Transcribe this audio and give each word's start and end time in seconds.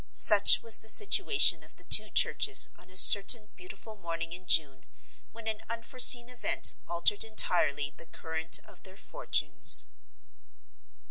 Such 0.13 0.63
was 0.63 0.79
the 0.79 0.89
situation 0.89 1.61
of 1.63 1.75
the 1.75 1.83
two 1.83 2.09
churches 2.09 2.69
on 2.75 2.89
a 2.89 2.97
certain 2.97 3.49
beautiful 3.55 3.95
morning 3.95 4.33
in 4.33 4.47
June, 4.47 4.83
when 5.31 5.47
an 5.47 5.61
unforeseen 5.69 6.27
event 6.27 6.73
altered 6.87 7.23
entirely 7.23 7.91
the 7.95 8.07
current 8.07 8.59
of 8.65 8.81
their 8.81 8.97
fortunes. 8.97 9.85